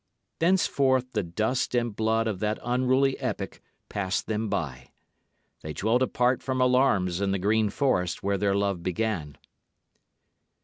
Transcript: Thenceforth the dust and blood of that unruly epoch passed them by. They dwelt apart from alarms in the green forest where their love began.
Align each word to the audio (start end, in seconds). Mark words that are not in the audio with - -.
Thenceforth 0.39 1.13
the 1.13 1.21
dust 1.21 1.75
and 1.75 1.95
blood 1.95 2.25
of 2.25 2.39
that 2.39 2.57
unruly 2.63 3.19
epoch 3.19 3.61
passed 3.87 4.25
them 4.25 4.49
by. 4.49 4.89
They 5.61 5.73
dwelt 5.73 6.01
apart 6.01 6.41
from 6.41 6.59
alarms 6.59 7.21
in 7.21 7.29
the 7.29 7.37
green 7.37 7.69
forest 7.69 8.23
where 8.23 8.39
their 8.39 8.55
love 8.55 8.81
began. 8.81 9.37